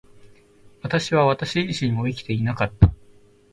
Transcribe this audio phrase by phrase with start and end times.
[0.81, 2.91] 私は私自身を生きていなかった。